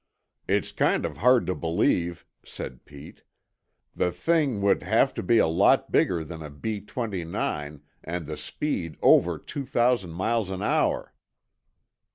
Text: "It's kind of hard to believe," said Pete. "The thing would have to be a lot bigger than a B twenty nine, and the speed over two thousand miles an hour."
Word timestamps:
"It's 0.47 0.71
kind 0.71 1.05
of 1.05 1.17
hard 1.17 1.45
to 1.45 1.53
believe," 1.53 2.25
said 2.43 2.85
Pete. 2.85 3.21
"The 3.95 4.11
thing 4.11 4.59
would 4.63 4.81
have 4.81 5.13
to 5.13 5.21
be 5.21 5.37
a 5.37 5.45
lot 5.45 5.91
bigger 5.91 6.23
than 6.23 6.41
a 6.41 6.49
B 6.49 6.81
twenty 6.81 7.23
nine, 7.23 7.83
and 8.03 8.25
the 8.25 8.35
speed 8.35 8.97
over 9.03 9.37
two 9.37 9.63
thousand 9.63 10.13
miles 10.13 10.49
an 10.49 10.63
hour." 10.63 11.13